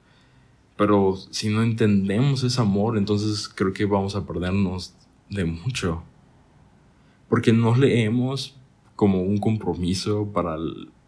pero 0.80 1.18
si 1.30 1.50
no 1.50 1.62
entendemos 1.62 2.42
ese 2.42 2.62
amor, 2.62 2.98
entonces 2.98 3.50
creo 3.50 3.74
que 3.74 3.84
vamos 3.84 4.16
a 4.16 4.26
perdernos 4.26 4.96
de 5.30 5.44
mucho. 5.44 6.04
Porque 7.28 7.52
no 7.52 7.76
leemos 7.76 8.56
como 8.96 9.22
un 9.22 9.40
compromiso 9.40 10.32
para 10.32 10.56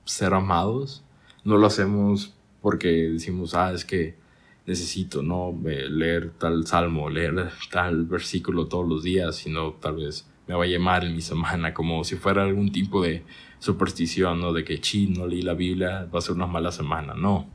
ser 0.03 0.34
amados. 0.34 1.05
No 1.46 1.55
lo 1.55 1.67
hacemos 1.67 2.36
porque 2.62 2.89
decimos, 3.13 3.55
ah, 3.55 3.72
es 3.72 3.86
que 3.86 4.17
necesito, 4.65 5.24
¿no? 5.24 5.58
Leer 5.63 6.31
tal 6.31 6.67
salmo, 6.67 7.10
leer 7.10 7.51
tal 7.72 8.03
versículo 8.03 8.67
todos 8.67 8.86
los 8.86 9.03
días, 9.03 9.38
sino 9.38 9.72
tal 9.75 9.96
vez 9.96 10.29
me 10.50 10.53
va 10.53 10.65
a 10.65 10.67
llamar 10.67 11.05
en 11.05 11.15
mi 11.15 11.22
semana, 11.22 11.74
como 11.74 12.03
si 12.03 12.17
fuera 12.17 12.43
algún 12.43 12.74
tipo 12.74 13.01
de 13.01 13.24
superstición, 13.62 14.41
¿no? 14.41 14.51
De 14.51 14.65
que, 14.65 14.82
chi, 14.82 15.08
no 15.08 15.25
leí 15.25 15.41
la 15.41 15.53
Biblia, 15.53 16.10
va 16.13 16.20
a 16.20 16.22
ser 16.22 16.36
una 16.36 16.48
mala 16.48 16.74
semana. 16.74 17.13
No 17.13 17.48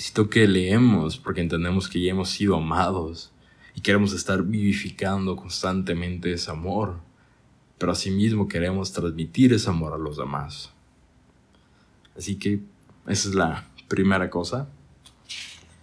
Necesito 0.00 0.30
que 0.30 0.48
leemos 0.48 1.18
porque 1.18 1.42
entendemos 1.42 1.86
que 1.86 2.00
ya 2.00 2.12
hemos 2.12 2.30
sido 2.30 2.56
amados 2.56 3.32
y 3.74 3.82
queremos 3.82 4.14
estar 4.14 4.42
vivificando 4.42 5.36
constantemente 5.36 6.32
ese 6.32 6.50
amor, 6.50 7.00
pero 7.76 7.92
asimismo 7.92 8.48
queremos 8.48 8.92
transmitir 8.92 9.52
ese 9.52 9.68
amor 9.68 9.92
a 9.92 9.98
los 9.98 10.16
demás. 10.16 10.72
Así 12.16 12.36
que 12.36 12.60
esa 13.06 13.28
es 13.28 13.34
la 13.34 13.68
primera 13.88 14.30
cosa. 14.30 14.70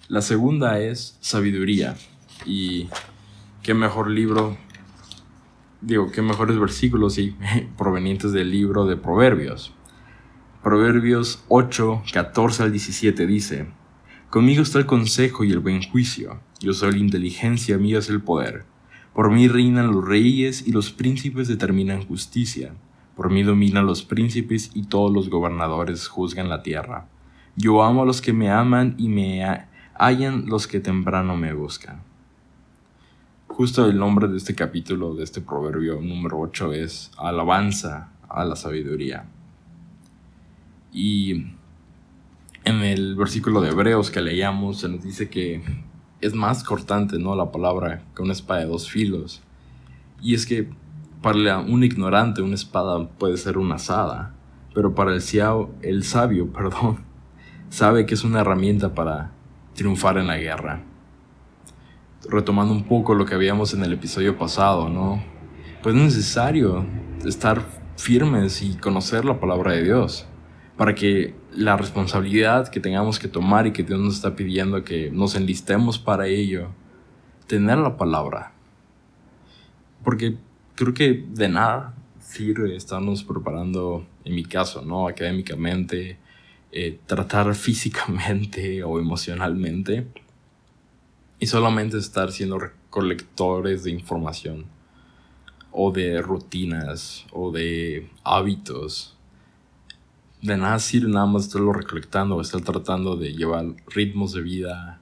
La 0.07 0.23
segunda 0.23 0.79
es 0.79 1.15
sabiduría. 1.21 1.95
Y 2.43 2.89
qué 3.61 3.75
mejor 3.75 4.09
libro, 4.09 4.57
digo, 5.81 6.11
qué 6.11 6.21
mejores 6.21 6.59
versículos 6.59 7.17
y 7.17 7.35
provenientes 7.77 8.31
del 8.31 8.51
libro 8.51 8.85
de 8.85 8.97
Proverbios. 8.97 9.73
Proverbios 10.63 11.43
8, 11.47 12.03
14 12.11 12.63
al 12.63 12.71
17 12.71 13.25
dice, 13.27 13.67
Conmigo 14.29 14.61
está 14.61 14.79
el 14.79 14.85
consejo 14.85 15.43
y 15.43 15.51
el 15.51 15.59
buen 15.59 15.81
juicio. 15.81 16.41
Yo 16.59 16.73
soy 16.73 16.91
la 16.91 16.97
inteligencia, 16.97 17.77
mío 17.77 17.99
es 17.99 18.09
el 18.09 18.21
poder. 18.21 18.65
Por 19.13 19.31
mí 19.31 19.47
reinan 19.47 19.91
los 19.91 20.05
reyes 20.05 20.67
y 20.67 20.71
los 20.71 20.91
príncipes 20.91 21.47
determinan 21.47 22.05
justicia. 22.05 22.73
Por 23.15 23.31
mí 23.31 23.43
dominan 23.43 23.85
los 23.85 24.03
príncipes 24.03 24.69
y 24.73 24.83
todos 24.83 25.11
los 25.11 25.29
gobernadores 25.29 26.07
juzgan 26.07 26.49
la 26.49 26.61
tierra. 26.61 27.07
Yo 27.55 27.83
amo 27.83 28.03
a 28.03 28.05
los 28.05 28.21
que 28.21 28.33
me 28.33 28.51
aman 28.51 28.95
y 28.97 29.07
me 29.07 29.43
hallan 29.97 30.45
los 30.45 30.67
que 30.67 30.79
temprano 30.79 31.35
me 31.35 31.53
buscan. 31.53 32.06
Justo 33.57 33.87
el 33.87 33.97
nombre 33.97 34.27
de 34.27 34.37
este 34.37 34.53
capítulo, 34.53 35.15
de 35.15 35.23
este 35.23 35.41
proverbio 35.41 35.99
número 35.99 36.39
8 36.39 36.73
es 36.73 37.09
alabanza 37.17 38.11
a 38.29 38.45
la 38.45 38.55
sabiduría. 38.55 39.25
Y 40.93 41.47
en 42.65 42.83
el 42.83 43.15
versículo 43.15 43.59
de 43.61 43.69
Hebreos 43.69 44.11
que 44.11 44.21
leíamos 44.21 44.81
se 44.81 44.89
nos 44.89 45.01
dice 45.01 45.31
que 45.31 45.63
es 46.21 46.35
más 46.35 46.63
cortante, 46.63 47.17
¿no? 47.17 47.35
La 47.35 47.51
palabra 47.51 48.03
que 48.15 48.21
una 48.21 48.33
espada 48.33 48.59
de 48.59 48.67
dos 48.67 48.91
filos. 48.91 49.41
Y 50.21 50.35
es 50.35 50.45
que 50.45 50.69
para 51.23 51.57
un 51.57 51.83
ignorante 51.83 52.43
una 52.43 52.53
espada 52.53 53.09
puede 53.09 53.37
ser 53.37 53.57
una 53.57 53.77
asada, 53.77 54.35
pero 54.75 54.93
para 54.93 55.15
el, 55.15 55.23
el 55.81 56.03
sabio, 56.03 56.47
perdón, 56.53 56.99
sabe 57.71 58.05
que 58.05 58.13
es 58.13 58.23
una 58.23 58.41
herramienta 58.41 58.93
para 58.93 59.31
triunfar 59.73 60.19
en 60.19 60.27
la 60.27 60.37
guerra. 60.37 60.83
Retomando 62.29 62.73
un 62.73 62.83
poco 62.83 63.15
lo 63.15 63.25
que 63.25 63.35
habíamos 63.35 63.73
en 63.73 63.83
el 63.83 63.93
episodio 63.93 64.37
pasado, 64.37 64.89
¿no? 64.89 65.23
Pues 65.81 65.95
es 65.95 66.01
necesario 66.01 66.85
estar 67.25 67.63
firmes 67.95 68.61
y 68.61 68.75
conocer 68.75 69.25
la 69.25 69.39
palabra 69.39 69.71
de 69.71 69.83
Dios 69.83 70.27
para 70.77 70.93
que 70.93 71.35
la 71.51 71.75
responsabilidad 71.75 72.67
que 72.67 72.79
tengamos 72.79 73.17
que 73.17 73.27
tomar 73.27 73.65
y 73.65 73.73
que 73.73 73.83
Dios 73.83 73.99
nos 73.99 74.15
está 74.15 74.35
pidiendo 74.35 74.83
que 74.83 75.09
nos 75.09 75.35
enlistemos 75.35 75.97
para 75.97 76.27
ello, 76.27 76.69
tener 77.47 77.79
la 77.79 77.97
palabra. 77.97 78.53
Porque 80.03 80.37
creo 80.75 80.93
que 80.93 81.25
de 81.29 81.49
nada 81.49 81.95
sirve 82.19 82.75
estarnos 82.75 83.23
preparando, 83.23 84.05
en 84.23 84.35
mi 84.35 84.45
caso, 84.45 84.83
¿no? 84.83 85.07
Académicamente, 85.07 86.19
eh, 86.71 86.99
tratar 87.07 87.55
físicamente 87.55 88.83
o 88.83 88.99
emocionalmente 88.99 90.07
y 91.39 91.47
solamente 91.47 91.97
estar 91.97 92.31
siendo 92.31 92.59
recolectores 92.59 93.83
de 93.83 93.91
información 93.91 94.65
o 95.71 95.91
de 95.91 96.21
rutinas 96.21 97.25
o 97.31 97.51
de 97.51 98.09
hábitos 98.23 99.17
de 100.41 100.55
nada 100.55 100.79
sirve 100.79 101.11
nada 101.11 101.25
más 101.25 101.45
estarlo 101.45 101.73
recolectando, 101.73 102.39
estar 102.39 102.61
tratando 102.61 103.15
de 103.15 103.33
llevar 103.33 103.65
ritmos 103.87 104.33
de 104.33 104.41
vida 104.41 105.01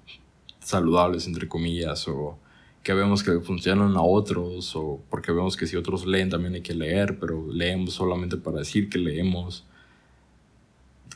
saludables, 0.60 1.28
entre 1.28 1.48
comillas, 1.48 2.08
o 2.08 2.38
que 2.84 2.94
vemos 2.94 3.24
que 3.24 3.40
funcionan 3.42 3.96
a 3.98 4.02
otros, 4.02 4.76
o 4.76 5.02
porque 5.10 5.32
vemos 5.32 5.58
que 5.58 5.68
si 5.68 5.76
otros 5.76 6.06
leen 6.06 6.30
también 6.30 6.56
hay 6.56 6.62
que 6.62 6.74
leer, 6.74 7.20
pero 7.20 7.46
leemos 7.52 7.94
solamente 7.94 8.38
para 8.38 8.60
decir 8.60 8.90
que 8.90 8.98
leemos. 8.98 9.66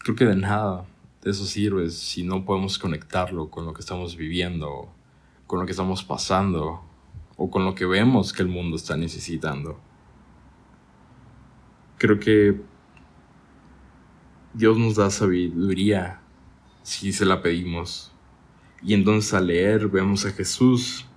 Creo 0.03 0.15
que 0.15 0.25
de 0.25 0.35
nada 0.35 0.85
de 1.23 1.31
eso 1.31 1.45
sirve 1.45 1.89
si 1.89 2.23
no 2.23 2.45
podemos 2.45 2.77
conectarlo 2.77 3.49
con 3.49 3.65
lo 3.65 3.73
que 3.73 3.81
estamos 3.81 4.15
viviendo, 4.15 4.89
con 5.49 5.59
lo 5.59 5.65
que 5.65 5.71
estamos 5.71 6.03
pasando, 6.03 6.83
o 7.35 7.49
con 7.49 7.65
lo 7.65 7.73
que 7.73 7.87
vemos 7.87 8.33
que 8.33 8.43
el 8.43 8.49
mundo 8.49 8.75
está 8.75 8.95
necesitando. 8.95 9.79
Creo 11.97 12.19
que 12.19 12.61
Dios 14.53 14.77
nos 14.77 14.97
da 14.97 15.09
sabiduría 15.09 16.21
si 16.83 17.11
se 17.11 17.25
la 17.25 17.41
pedimos. 17.41 18.11
Y 18.83 18.93
entonces 18.93 19.33
al 19.33 19.47
leer 19.47 19.87
vemos 19.87 20.23
a 20.27 20.33
Jesús 20.33 21.07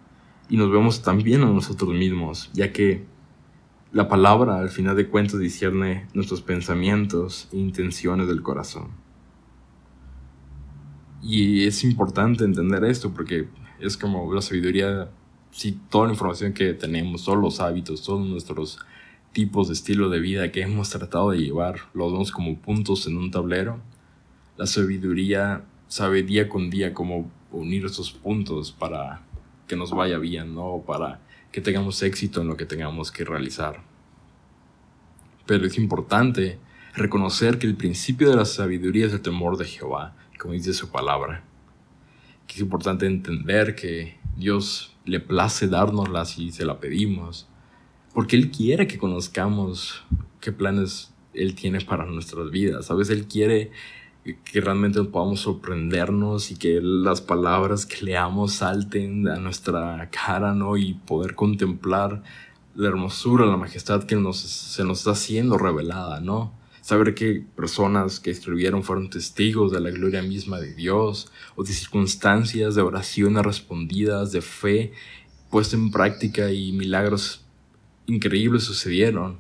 y 0.49 0.57
nos 0.57 0.73
vemos 0.73 1.03
también 1.03 1.43
a 1.43 1.51
nosotros 1.51 1.93
mismos, 1.93 2.49
ya 2.55 2.73
que 2.73 3.05
la 3.93 4.09
palabra 4.09 4.61
al 4.61 4.71
final 4.71 4.97
de 4.97 5.11
cuentas 5.11 5.41
discierne 5.41 6.09
nuestros 6.15 6.41
pensamientos 6.41 7.51
e 7.53 7.59
intenciones 7.59 8.29
del 8.29 8.43
corazón. 8.43 8.93
Y 11.21 11.67
es 11.67 11.85
importante 11.85 12.45
entender 12.45 12.83
esto 12.87 13.12
porque 13.12 13.47
es 13.83 13.97
como 13.97 14.33
la 14.33 14.41
sabiduría, 14.41 15.11
si 15.51 15.73
toda 15.73 16.07
la 16.07 16.12
información 16.12 16.53
que 16.53 16.73
tenemos, 16.73 17.25
todos 17.25 17.39
los 17.39 17.61
hábitos, 17.61 18.03
todos 18.03 18.27
nuestros 18.27 18.79
tipos 19.33 19.69
de 19.69 19.75
estilo 19.75 20.09
de 20.09 20.21
vida 20.21 20.53
que 20.53 20.62
hemos 20.62 20.91
tratado 20.91 21.31
de 21.31 21.39
llevar, 21.39 21.81
los 21.93 22.12
vemos 22.12 22.31
como 22.31 22.57
puntos 22.59 23.07
en 23.07 23.17
un 23.17 23.31
tablero. 23.31 23.81
La 24.57 24.67
sabiduría 24.67 25.65
sabe 25.89 26.23
día 26.23 26.49
con 26.49 26.71
día 26.71 26.95
cómo 26.95 27.31
unir 27.51 27.85
esos 27.87 28.12
puntos 28.12 28.73
para 28.73 29.23
que 29.67 29.77
nos 29.77 29.91
vaya 29.91 30.19
bien, 30.19 30.55
¿no? 30.55 30.83
Para 30.87 31.21
que 31.51 31.61
tengamos 31.61 32.03
éxito 32.03 32.41
en 32.41 32.49
lo 32.49 32.57
que 32.57 32.67
tengamos 32.67 33.11
que 33.11 33.25
realizar. 33.25 33.83
Pero 35.45 35.67
es 35.67 35.77
importante 35.77 36.59
reconocer 36.95 37.59
que 37.59 37.67
el 37.67 37.75
principio 37.75 38.31
de 38.31 38.37
la 38.37 38.45
sabiduría 38.45 39.07
es 39.07 39.12
el 39.12 39.23
temor 39.23 39.57
de 39.57 39.65
Jehová, 39.65 40.15
como 40.39 40.55
dice 40.55 40.73
su 40.73 40.91
palabra. 40.91 41.45
Que 42.52 42.56
es 42.56 42.61
importante 42.61 43.06
entender 43.06 43.75
que 43.75 44.18
Dios 44.37 44.94
le 45.06 45.21
place 45.21 45.68
dárnosla 45.68 46.26
si 46.26 46.52
se 46.52 46.66
la 46.66 46.80
pedimos. 46.80 47.49
Porque 48.12 48.37
Él 48.37 48.50
quiere 48.50 48.87
que 48.87 48.99
conozcamos 48.99 50.04
qué 50.40 50.52
planes 50.52 51.14
Él 51.32 51.54
tiene 51.54 51.80
para 51.80 52.04
nuestras 52.04 52.50
vidas. 52.50 52.90
A 52.90 52.94
veces 52.94 53.16
Él 53.16 53.26
quiere 53.26 53.71
que 54.44 54.61
realmente 54.61 55.02
podamos 55.04 55.40
sorprendernos 55.40 56.50
y 56.50 56.56
que 56.56 56.80
las 56.82 57.23
palabras 57.23 57.87
que 57.87 58.04
leamos 58.04 58.52
salten 58.52 59.26
a 59.28 59.37
nuestra 59.37 60.11
cara, 60.11 60.54
¿no? 60.54 60.76
Y 60.76 60.92
poder 60.92 61.35
contemplar 61.35 62.23
la 62.75 62.88
hermosura, 62.88 63.47
la 63.47 63.56
majestad 63.56 64.04
que 64.04 64.16
nos, 64.16 64.38
se 64.38 64.85
nos 64.85 64.99
está 64.99 65.14
siendo 65.14 65.56
revelada, 65.56 66.21
¿no? 66.21 66.52
Saber 66.83 67.15
que 67.15 67.45
personas 67.55 68.19
que 68.19 68.33
escribieron 68.33 68.83
fueron 68.83 69.09
testigos 69.09 69.71
de 69.71 69.81
la 69.81 69.91
gloria 69.91 70.21
misma 70.21 70.59
de 70.59 70.75
Dios, 70.75 71.31
o 71.55 71.62
de 71.62 71.73
circunstancias 71.73 72.75
de 72.75 72.83
oraciones 72.83 73.45
respondidas, 73.45 74.33
de 74.33 74.43
fe 74.43 74.93
puesta 75.49 75.77
en 75.77 75.93
práctica 75.93 76.51
y 76.51 76.73
milagros 76.73 77.45
increíbles 78.07 78.65
sucedieron. 78.65 79.39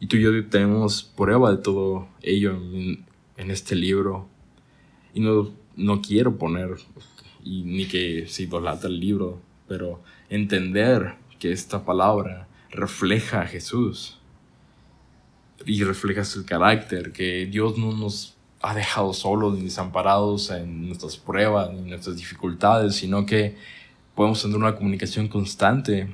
Y 0.00 0.06
tú 0.06 0.16
y 0.16 0.22
yo 0.22 0.48
tenemos 0.48 1.04
prueba 1.04 1.50
de 1.50 1.58
todo 1.58 2.08
ello 2.22 2.56
en, 3.36 3.50
este 3.50 3.76
libro. 3.76 4.26
Y 5.12 5.20
no, 5.20 5.52
no 5.76 6.00
quiero 6.00 6.38
poner, 6.38 6.70
ni 7.44 7.86
que 7.86 8.26
se 8.28 8.44
idolatra 8.44 8.88
el 8.88 8.98
libro, 8.98 9.42
pero 9.68 10.02
entender 10.30 11.16
que 11.38 11.52
esta 11.52 11.84
palabra 11.84 12.48
refleja 12.70 13.42
a 13.42 13.46
Jesús 13.46 14.18
y 15.66 15.84
refleja 15.84 16.24
su 16.24 16.46
carácter, 16.46 17.12
que 17.12 17.46
Dios 17.46 17.76
no 17.76 17.92
nos 17.92 18.36
ha 18.62 18.74
dejado 18.74 19.12
solos 19.12 19.56
ni 19.58 19.64
desamparados 19.64 20.50
en 20.50 20.86
nuestras 20.86 21.16
pruebas 21.16 21.72
ni 21.72 21.82
nuestras 21.88 22.16
dificultades, 22.16 22.94
sino 22.94 23.26
que 23.26 23.56
podemos 24.14 24.40
tener 24.40 24.56
una 24.56 24.74
comunicación 24.74 25.28
constante. 25.28 26.08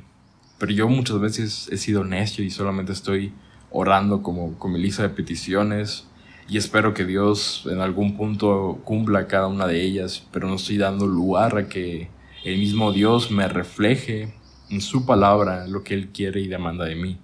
Pero 0.59 0.73
yo 0.73 0.89
muchas 0.89 1.21
veces 1.21 1.69
he 1.71 1.77
sido 1.77 2.05
necio 2.05 2.45
y 2.45 2.51
solamente 2.51 2.93
estoy 2.93 3.33
orando 3.71 4.23
como 4.23 4.59
con 4.59 4.73
mi 4.73 4.81
lista 4.81 5.03
de 5.03 5.09
peticiones 5.11 6.07
y 6.49 6.59
espero 6.59 6.93
que 6.93 7.05
Dios 7.05 7.67
en 7.71 7.81
algún 7.81 8.17
punto 8.17 8.81
cumpla 8.85 9.29
cada 9.29 9.47
una 9.47 9.67
de 9.67 9.83
ellas, 9.83 10.27
pero 10.33 10.49
no 10.49 10.57
estoy 10.57 10.77
dando 10.77 11.07
lugar 11.07 11.57
a 11.57 11.69
que 11.69 12.11
el 12.45 12.59
mismo 12.59 12.93
Dios 12.93 13.31
me 13.31 13.49
refleje 13.49 14.35
en 14.69 14.81
su 14.81 15.07
palabra 15.07 15.67
lo 15.67 15.85
que 15.85 15.95
Él 15.95 16.09
quiere 16.09 16.41
y 16.41 16.49
demanda 16.49 16.85
de 16.85 16.97
mí. 16.97 17.19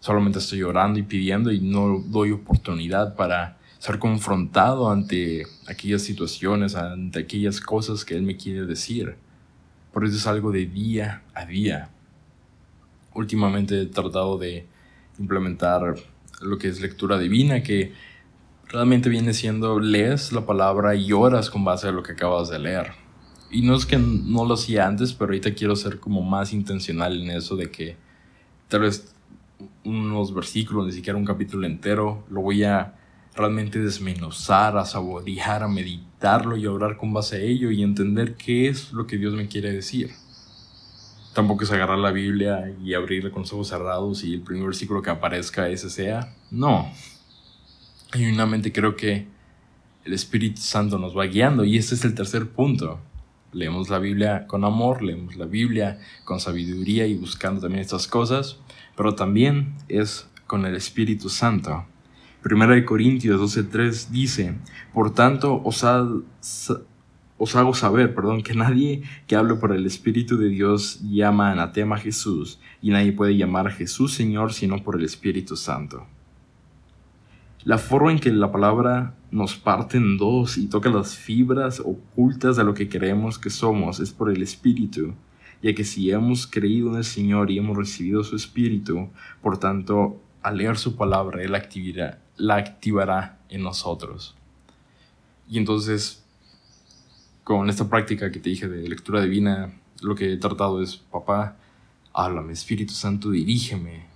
Solamente 0.00 0.38
estoy 0.38 0.62
orando 0.62 0.98
y 0.98 1.02
pidiendo 1.02 1.50
y 1.50 1.60
no 1.60 2.02
doy 2.06 2.30
oportunidad 2.32 3.16
para 3.16 3.58
ser 3.78 3.98
confrontado 3.98 4.90
ante 4.90 5.46
aquellas 5.68 6.02
situaciones, 6.02 6.74
ante 6.74 7.20
aquellas 7.20 7.60
cosas 7.60 8.04
que 8.04 8.16
Él 8.16 8.22
me 8.22 8.36
quiere 8.36 8.66
decir. 8.66 9.16
Por 9.92 10.04
eso 10.04 10.16
es 10.16 10.26
algo 10.26 10.52
de 10.52 10.66
día 10.66 11.22
a 11.34 11.44
día. 11.46 11.90
Últimamente 13.14 13.82
he 13.82 13.86
tratado 13.86 14.38
de 14.38 14.66
implementar 15.18 15.96
lo 16.40 16.58
que 16.58 16.68
es 16.68 16.80
lectura 16.80 17.18
divina, 17.18 17.62
que 17.62 17.92
realmente 18.68 19.08
viene 19.08 19.32
siendo 19.32 19.80
lees 19.80 20.32
la 20.32 20.44
palabra 20.44 20.94
y 20.94 21.12
oras 21.12 21.50
con 21.50 21.64
base 21.64 21.88
a 21.88 21.92
lo 21.92 22.02
que 22.02 22.12
acabas 22.12 22.48
de 22.50 22.58
leer. 22.58 22.92
Y 23.50 23.62
no 23.62 23.74
es 23.74 23.86
que 23.86 23.96
no 23.96 24.44
lo 24.44 24.54
hacía 24.54 24.86
antes, 24.86 25.14
pero 25.14 25.30
ahorita 25.30 25.54
quiero 25.54 25.74
ser 25.74 25.98
como 25.98 26.22
más 26.22 26.52
intencional 26.52 27.20
en 27.20 27.30
eso 27.30 27.56
de 27.56 27.70
que 27.70 27.96
tal 28.68 28.82
vez 28.82 29.14
unos 29.88 30.34
versículos, 30.34 30.86
ni 30.86 30.92
siquiera 30.92 31.18
un 31.18 31.24
capítulo 31.24 31.66
entero, 31.66 32.24
lo 32.30 32.40
voy 32.40 32.64
a 32.64 32.94
realmente 33.34 33.78
desmenuzar, 33.78 34.76
a 34.76 34.84
saborear, 34.84 35.62
a 35.62 35.68
meditarlo 35.68 36.56
y 36.56 36.66
a 36.66 36.72
orar 36.72 36.96
con 36.96 37.12
base 37.12 37.36
a 37.36 37.40
ello 37.40 37.70
y 37.70 37.82
entender 37.82 38.34
qué 38.34 38.68
es 38.68 38.92
lo 38.92 39.06
que 39.06 39.16
Dios 39.16 39.34
me 39.34 39.48
quiere 39.48 39.72
decir. 39.72 40.10
Tampoco 41.34 41.62
es 41.62 41.70
agarrar 41.70 41.98
la 41.98 42.10
Biblia 42.10 42.74
y 42.82 42.94
abrirla 42.94 43.30
con 43.30 43.42
los 43.42 43.52
ojos 43.52 43.68
cerrados 43.68 44.24
y 44.24 44.34
el 44.34 44.40
primer 44.40 44.66
versículo 44.66 45.02
que 45.02 45.10
aparezca 45.10 45.68
ese 45.68 45.88
sea. 45.88 46.34
No, 46.50 46.90
mente 48.46 48.72
creo 48.72 48.96
que 48.96 49.26
el 50.04 50.12
Espíritu 50.12 50.60
Santo 50.60 50.98
nos 50.98 51.16
va 51.16 51.26
guiando 51.26 51.64
y 51.64 51.76
este 51.76 51.94
es 51.94 52.04
el 52.04 52.14
tercer 52.14 52.48
punto. 52.48 52.98
Leemos 53.52 53.88
la 53.88 53.98
Biblia 53.98 54.46
con 54.46 54.64
amor, 54.64 55.02
leemos 55.02 55.36
la 55.36 55.46
Biblia 55.46 56.00
con 56.24 56.40
sabiduría 56.40 57.06
y 57.06 57.14
buscando 57.14 57.60
también 57.60 57.82
estas 57.82 58.06
cosas, 58.06 58.58
pero 58.98 59.14
también 59.14 59.76
es 59.88 60.28
con 60.48 60.66
el 60.66 60.74
Espíritu 60.74 61.28
Santo. 61.28 61.86
Primera 62.42 62.74
de 62.74 62.84
Corintios 62.84 63.40
12:3 63.40 64.08
dice, 64.10 64.56
por 64.92 65.14
tanto 65.14 65.62
os, 65.64 65.84
os 67.38 67.56
hago 67.56 67.74
saber, 67.74 68.12
perdón, 68.12 68.42
que 68.42 68.54
nadie 68.54 69.04
que 69.28 69.36
hable 69.36 69.54
por 69.54 69.72
el 69.72 69.86
Espíritu 69.86 70.36
de 70.36 70.48
Dios 70.48 70.98
llama 71.08 71.52
anatema 71.52 71.94
a 71.94 72.00
Jesús, 72.00 72.58
y 72.82 72.90
nadie 72.90 73.12
puede 73.12 73.36
llamar 73.36 73.68
a 73.68 73.70
Jesús 73.70 74.14
Señor 74.14 74.52
sino 74.52 74.82
por 74.82 74.96
el 74.96 75.04
Espíritu 75.04 75.54
Santo. 75.54 76.04
La 77.62 77.78
forma 77.78 78.10
en 78.10 78.18
que 78.18 78.32
la 78.32 78.50
palabra 78.50 79.14
nos 79.30 79.54
parte 79.54 79.96
en 79.96 80.18
dos 80.18 80.58
y 80.58 80.66
toca 80.66 80.90
las 80.90 81.14
fibras 81.16 81.78
ocultas 81.78 82.56
de 82.56 82.64
lo 82.64 82.74
que 82.74 82.88
creemos 82.88 83.38
que 83.38 83.50
somos 83.50 84.00
es 84.00 84.10
por 84.10 84.28
el 84.28 84.42
Espíritu, 84.42 85.14
ya 85.62 85.74
que 85.74 85.84
si 85.84 86.10
hemos 86.10 86.46
creído 86.46 86.90
en 86.90 86.96
el 86.96 87.04
Señor 87.04 87.50
y 87.50 87.58
hemos 87.58 87.76
recibido 87.76 88.24
su 88.24 88.36
Espíritu, 88.36 89.08
por 89.42 89.58
tanto, 89.58 90.20
al 90.42 90.58
leer 90.58 90.76
su 90.76 90.96
palabra, 90.96 91.42
Él 91.42 91.54
activará, 91.54 92.22
la 92.36 92.56
activará 92.56 93.38
en 93.48 93.62
nosotros. 93.62 94.36
Y 95.48 95.58
entonces, 95.58 96.24
con 97.44 97.68
esta 97.68 97.88
práctica 97.88 98.30
que 98.30 98.38
te 98.38 98.50
dije 98.50 98.68
de 98.68 98.88
lectura 98.88 99.22
divina, 99.22 99.72
lo 100.02 100.14
que 100.14 100.32
he 100.32 100.36
tratado 100.36 100.82
es, 100.82 100.96
papá, 100.96 101.56
háblame, 102.12 102.52
Espíritu 102.52 102.92
Santo, 102.92 103.30
dirígeme, 103.30 104.06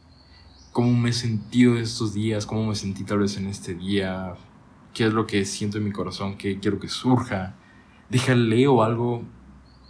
cómo 0.73 0.93
me 0.95 1.11
he 1.11 1.13
sentido 1.13 1.77
estos 1.77 2.15
días, 2.15 2.47
cómo 2.47 2.67
me 2.67 2.75
sentí 2.75 3.05
tal 3.05 3.19
vez 3.19 3.37
en 3.37 3.47
este 3.47 3.75
día, 3.75 4.35
qué 4.95 5.07
es 5.07 5.13
lo 5.13 5.27
que 5.27 5.45
siento 5.45 5.79
en 5.79 5.85
mi 5.85 5.93
corazón, 5.93 6.37
qué 6.37 6.59
quiero 6.59 6.79
que 6.79 6.89
surja. 6.89 7.57
Déjale 8.09 8.57
leo 8.57 8.83
algo 8.83 9.23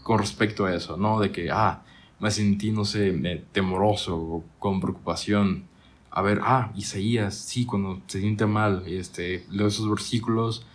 con 0.02 0.18
respecto 0.18 0.66
a 0.66 0.74
eso, 0.74 0.96
¿no? 0.96 1.20
De 1.20 1.30
que, 1.32 1.50
ah, 1.50 1.82
me 2.20 2.30
sentí, 2.30 2.70
no 2.70 2.84
sé, 2.84 3.12
temoroso 3.52 4.16
o 4.16 4.44
con 4.58 4.80
preocupación. 4.80 5.64
A 6.10 6.22
ver, 6.22 6.40
ah, 6.42 6.72
Isaías, 6.76 7.34
sí, 7.34 7.64
cuando 7.66 8.00
se 8.06 8.20
siente 8.20 8.46
mal, 8.46 8.84
este, 8.86 9.46
leo 9.50 9.66
esos 9.66 9.88
versículos, 9.88 10.66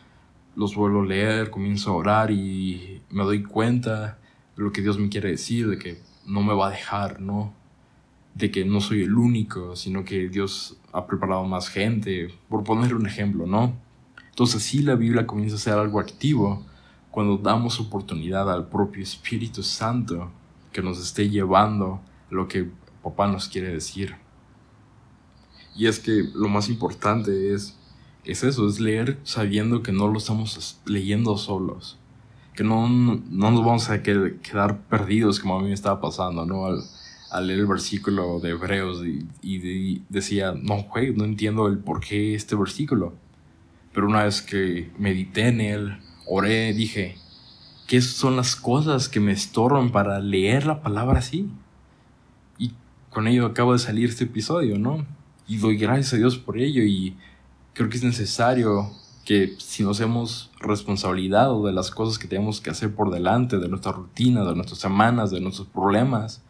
los 0.56 0.76
vuelvo 0.76 1.02
a 1.02 1.06
leer, 1.06 1.50
comienzo 1.52 1.92
a 1.92 1.96
orar 1.96 2.32
y 2.32 3.02
me 3.12 3.24
doy 3.24 3.44
cuenta 3.44 4.18
de 4.56 4.64
lo 4.64 4.72
que 4.72 4.82
Dios 4.82 4.98
me 5.00 5.10
quiere 5.10 5.30
decir, 5.32 5.70
de 5.70 5.78
que 5.78 6.02
no 6.26 6.42
me 6.42 6.54
va 6.54 6.68
a 6.68 6.72
dejar, 6.72 7.22
¿no? 7.22 7.54
de 8.38 8.52
que 8.52 8.66
no 8.66 8.82
soy 8.82 9.04
el 9.04 9.16
único, 9.16 9.76
sino 9.76 10.04
que 10.06 10.30
Dios 10.30 10.78
ha 10.94 11.08
preparado 11.08 11.44
más 11.46 11.70
gente, 11.70 12.30
por 12.50 12.64
poner 12.64 12.94
un 12.94 13.08
ejemplo, 13.08 13.48
¿no? 13.48 13.76
Entonces 14.30 14.62
sí 14.62 14.84
la 14.84 14.96
Biblia 14.96 15.26
comienza 15.26 15.56
a 15.56 15.60
ser 15.60 15.74
algo 15.74 16.00
activo 16.00 16.64
cuando 17.18 17.40
damos 17.40 17.80
oportunidad 17.80 18.48
al 18.54 18.68
propio 18.68 19.02
Espíritu 19.02 19.64
Santo 19.64 20.30
que 20.72 20.84
nos 20.84 21.00
esté 21.00 21.32
llevando 21.32 22.00
lo 22.30 22.48
que 22.48 22.70
papá 23.02 23.26
nos 23.26 23.50
quiere 23.50 23.70
decir. 23.70 24.18
Y 25.76 25.88
es 25.88 26.00
que 26.00 26.26
lo 26.36 26.48
más 26.48 26.70
importante 26.70 27.56
es, 27.56 27.76
es 28.24 28.44
eso, 28.44 28.68
es 28.68 28.80
leer 28.80 29.18
sabiendo 29.24 29.82
que 29.82 29.92
no 29.92 30.08
lo 30.08 30.20
estamos 30.20 30.80
leyendo 30.86 31.36
solos, 31.38 31.98
que 32.54 32.64
no, 32.64 32.88
no 32.88 33.50
nos 33.50 33.66
vamos 33.66 33.90
a 33.90 34.04
quedar 34.04 34.82
perdidos 34.82 35.40
como 35.40 35.58
a 35.58 35.62
mí 35.64 35.70
me 35.70 35.74
estaba 35.74 36.00
pasando, 36.00 36.46
¿no? 36.46 36.68
al 36.68 37.48
leer 37.48 37.62
el 37.62 37.66
versículo 37.66 38.40
de 38.40 38.52
Hebreos 38.52 39.04
y, 39.42 40.04
decía, 40.10 40.52
no, 40.52 40.84
güey, 40.84 41.16
no 41.16 41.24
entiendo 41.24 41.66
el 41.66 41.80
por 41.80 42.00
qué 42.00 42.36
este 42.36 42.56
versículo. 42.56 43.16
Pero 43.92 44.06
una 44.06 44.26
vez 44.26 44.44
que 44.44 44.92
medité 45.00 45.48
en 45.48 45.62
él, 45.62 45.98
oré, 46.28 46.74
dije, 46.74 47.18
¿qué 47.88 48.02
son 48.02 48.36
las 48.36 48.56
cosas 48.56 49.10
que 49.10 49.20
me 49.20 49.32
estorban 49.32 49.92
para 49.92 50.20
leer 50.20 50.66
la 50.66 50.82
palabra 50.82 51.20
así? 51.20 51.50
Y 52.58 52.74
con 53.10 53.28
ello 53.28 53.46
acabo 53.46 53.74
de 53.74 53.80
salir 53.80 54.10
este 54.10 54.26
episodio, 54.26 54.78
¿no? 54.78 55.06
Y 55.48 55.58
doy 55.58 55.78
gracias 55.78 56.14
a 56.14 56.18
Dios 56.18 56.38
por 56.38 56.58
ello 56.58 56.84
y 56.84 57.16
creo 57.74 57.90
que 57.90 57.98
es 57.98 58.04
necesario 58.04 58.92
que 59.24 59.56
si 59.58 59.84
nos 59.84 60.00
hemos 60.00 60.52
responsabilidad 60.60 61.50
de 61.64 61.74
las 61.74 61.92
cosas 61.92 62.18
que 62.18 62.28
tenemos 62.28 62.62
que 62.62 62.70
hacer 62.70 62.96
por 62.96 63.12
delante, 63.12 63.58
de 63.58 63.68
nuestra 63.68 63.92
rutina, 63.92 64.44
de 64.44 64.56
nuestras 64.56 64.80
semanas, 64.80 65.32
de 65.32 65.42
nuestros 65.42 65.68
problemas, 65.68 66.42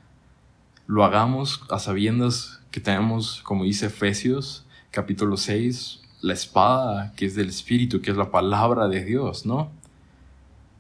lo 0.86 1.04
hagamos 1.04 1.62
a 1.70 1.80
sabiendas 1.80 2.62
que 2.72 2.80
tenemos, 2.80 3.42
como 3.44 3.64
dice 3.64 3.88
Efesios 3.88 4.66
capítulo 4.92 5.38
6, 5.38 6.02
la 6.22 6.34
espada 6.34 7.14
que 7.16 7.26
es 7.26 7.36
del 7.36 7.50
Espíritu, 7.50 8.02
que 8.02 8.12
es 8.12 8.18
la 8.18 8.32
palabra 8.32 8.88
de 8.88 9.04
Dios, 9.04 9.46
¿no? 9.46 9.72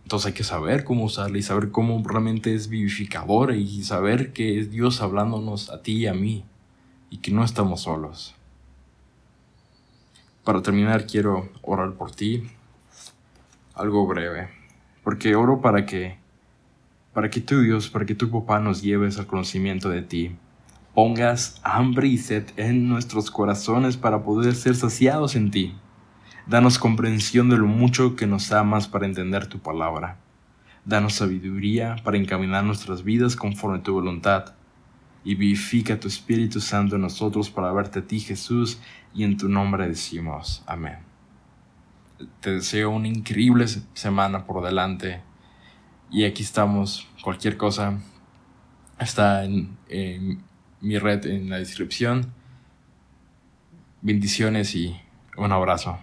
Entonces 0.03 0.27
hay 0.27 0.33
que 0.33 0.43
saber 0.43 0.83
cómo 0.83 1.03
usarla 1.03 1.37
y 1.37 1.41
saber 1.41 1.69
cómo 1.71 2.01
realmente 2.07 2.55
es 2.55 2.69
vivificadora 2.69 3.55
y 3.55 3.83
saber 3.83 4.31
que 4.31 4.59
es 4.59 4.71
Dios 4.71 5.01
hablándonos 5.01 5.69
a 5.69 5.81
ti 5.81 5.97
y 5.97 6.07
a 6.07 6.13
mí 6.13 6.45
y 7.09 7.17
que 7.17 7.31
no 7.31 7.43
estamos 7.43 7.81
solos. 7.81 8.33
Para 10.43 10.61
terminar 10.61 11.05
quiero 11.05 11.49
orar 11.61 11.93
por 11.93 12.11
ti, 12.11 12.49
algo 13.73 14.07
breve, 14.07 14.49
porque 15.03 15.35
oro 15.35 15.61
para 15.61 15.85
que 15.85 16.17
para 17.13 17.31
que 17.31 17.41
tú, 17.41 17.61
Dios, 17.61 17.89
para 17.89 18.05
que 18.05 18.13
tu 18.13 18.29
papá 18.29 18.59
nos 18.59 18.83
lleves 18.83 19.17
al 19.17 19.25
conocimiento 19.25 19.89
de 19.89 20.03
ti. 20.03 20.35
Pongas 20.97 21.61
hambre 21.61 22.07
y 22.07 22.17
sed 22.17 22.47
en 22.57 22.89
nuestros 22.89 23.29
corazones 23.29 23.97
para 23.97 24.23
poder 24.23 24.55
ser 24.55 24.75
saciados 24.75 25.35
en 25.35 25.51
ti. 25.51 25.75
Danos 26.47 26.79
comprensión 26.79 27.49
de 27.49 27.57
lo 27.57 27.67
mucho 27.67 28.15
que 28.15 28.25
nos 28.25 28.51
amas 28.51 28.87
para 28.87 29.05
entender 29.05 29.45
tu 29.45 29.59
palabra. 29.59 30.17
Danos 30.85 31.13
sabiduría 31.13 31.97
para 32.03 32.17
encaminar 32.17 32.63
nuestras 32.63 33.03
vidas 33.03 33.35
conforme 33.35 33.77
a 33.77 33.83
tu 33.83 33.93
voluntad. 33.93 34.55
Y 35.23 35.35
vivifica 35.35 35.99
tu 35.99 36.07
Espíritu 36.07 36.59
Santo 36.59 36.95
en 36.95 37.03
nosotros 37.03 37.51
para 37.51 37.71
verte 37.71 37.99
a 37.99 38.07
ti, 38.07 38.19
Jesús, 38.19 38.81
y 39.13 39.23
en 39.23 39.37
tu 39.37 39.49
nombre 39.49 39.87
decimos 39.87 40.63
amén. 40.65 40.97
Te 42.41 42.55
deseo 42.55 42.89
una 42.89 43.07
increíble 43.07 43.67
semana 43.93 44.47
por 44.47 44.65
delante. 44.65 45.21
Y 46.09 46.23
aquí 46.23 46.41
estamos. 46.41 47.07
Cualquier 47.21 47.55
cosa 47.55 47.99
está 48.97 49.45
en, 49.45 49.77
en 49.89 50.46
mi 50.81 50.97
red 50.97 51.25
en 51.25 51.49
la 51.49 51.57
descripción. 51.57 52.33
Bendiciones 54.01 54.75
y 54.75 54.99
un 55.37 55.51
abrazo. 55.51 55.99